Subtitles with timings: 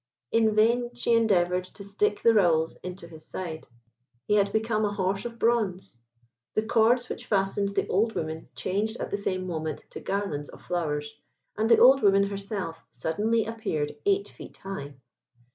[0.31, 3.67] In vain she endeavoured to stick the rowels into his side.
[4.25, 5.95] He had become a horse of bronze.
[6.55, 10.63] The cords which fastened the old woman changed at the same moment to garlands of
[10.63, 11.13] flowers,
[11.55, 14.95] and the old woman herself suddenly appeared eight feet high.